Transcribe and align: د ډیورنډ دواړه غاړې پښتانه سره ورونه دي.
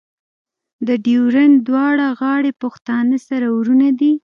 د 0.87 0.89
ډیورنډ 1.05 1.55
دواړه 1.67 2.07
غاړې 2.19 2.51
پښتانه 2.61 3.17
سره 3.27 3.47
ورونه 3.57 3.87
دي. 3.99 4.11